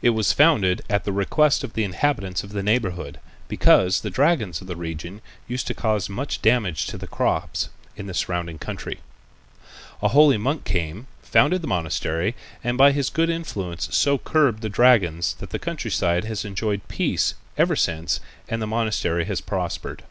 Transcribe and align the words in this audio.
It 0.00 0.08
was 0.16 0.32
founded 0.32 0.80
at 0.88 1.04
the 1.04 1.12
request 1.12 1.62
of 1.62 1.74
the 1.74 1.84
inhabitants 1.84 2.42
of 2.42 2.52
the 2.52 2.62
neighborhood, 2.62 3.20
because 3.46 4.00
the 4.00 4.08
dragons 4.08 4.62
of 4.62 4.68
the 4.68 4.74
region 4.74 5.20
used 5.48 5.66
to 5.66 5.74
cause 5.74 6.08
much 6.08 6.40
damage 6.40 6.86
to 6.86 6.96
the 6.96 7.06
crops 7.06 7.68
in 7.94 8.06
the 8.06 8.14
surrounding 8.14 8.58
country. 8.58 9.00
A 10.02 10.08
holy 10.08 10.38
monk 10.38 10.64
came, 10.64 11.08
founded 11.20 11.60
the 11.60 11.68
monastery, 11.68 12.34
and 12.64 12.78
by 12.78 12.90
his 12.90 13.10
good 13.10 13.28
influence 13.28 13.94
so 13.94 14.16
curbed 14.16 14.62
the 14.62 14.70
dragons 14.70 15.34
that 15.40 15.50
the 15.50 15.58
country 15.58 15.90
side 15.90 16.24
has 16.24 16.46
enjoyed 16.46 16.88
peace 16.88 17.34
ever 17.58 17.76
since 17.76 18.18
and 18.48 18.62
the 18.62 18.66
monastery 18.66 19.26
has 19.26 19.42
prospered. 19.42 20.04